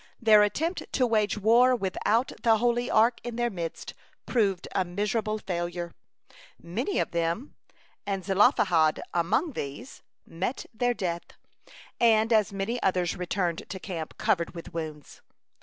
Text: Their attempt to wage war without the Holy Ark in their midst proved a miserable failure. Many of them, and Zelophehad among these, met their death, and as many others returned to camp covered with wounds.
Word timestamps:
Their 0.19 0.41
attempt 0.41 0.81
to 0.93 1.05
wage 1.05 1.37
war 1.37 1.75
without 1.75 2.31
the 2.41 2.57
Holy 2.57 2.89
Ark 2.89 3.19
in 3.23 3.35
their 3.35 3.51
midst 3.51 3.93
proved 4.25 4.67
a 4.73 4.83
miserable 4.83 5.37
failure. 5.37 5.93
Many 6.59 6.97
of 6.97 7.11
them, 7.11 7.53
and 8.07 8.25
Zelophehad 8.25 8.99
among 9.13 9.51
these, 9.51 10.01
met 10.25 10.65
their 10.73 10.95
death, 10.95 11.33
and 11.99 12.33
as 12.33 12.51
many 12.51 12.81
others 12.81 13.15
returned 13.15 13.69
to 13.69 13.79
camp 13.79 14.17
covered 14.17 14.55
with 14.55 14.73
wounds. 14.73 15.21